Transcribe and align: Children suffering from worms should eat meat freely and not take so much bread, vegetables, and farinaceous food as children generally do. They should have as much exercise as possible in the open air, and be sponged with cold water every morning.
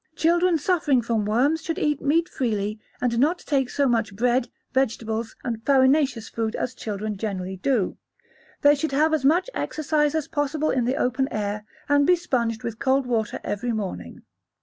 Children 0.15 0.57
suffering 0.57 1.03
from 1.03 1.25
worms 1.27 1.61
should 1.61 1.77
eat 1.77 2.01
meat 2.01 2.27
freely 2.27 2.79
and 3.01 3.19
not 3.19 3.37
take 3.37 3.69
so 3.69 3.87
much 3.87 4.15
bread, 4.15 4.49
vegetables, 4.73 5.35
and 5.43 5.63
farinaceous 5.63 6.27
food 6.27 6.55
as 6.55 6.73
children 6.73 7.17
generally 7.17 7.57
do. 7.57 7.97
They 8.63 8.73
should 8.73 8.93
have 8.93 9.13
as 9.13 9.23
much 9.23 9.47
exercise 9.53 10.15
as 10.15 10.27
possible 10.27 10.71
in 10.71 10.85
the 10.85 10.95
open 10.95 11.27
air, 11.29 11.65
and 11.87 12.07
be 12.07 12.15
sponged 12.15 12.63
with 12.63 12.79
cold 12.79 13.05
water 13.05 13.39
every 13.43 13.73
morning. 13.73 14.23